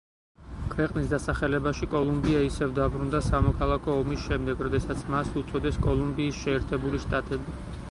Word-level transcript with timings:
ქვეყნის 0.69 1.09
დასახელებაში 1.11 1.89
კოლუმბია 1.91 2.39
ისევ 2.47 2.73
დაბრუნდა, 2.79 3.21
სამოქალაქო 3.27 3.99
ომის 3.99 4.25
შემდეგ, 4.31 4.65
როდესაც 4.69 5.07
მას 5.17 5.33
უწოდეს 5.45 5.81
კოლუმბიის 5.87 6.43
შეერთებული 6.47 7.07
შტატები. 7.09 7.59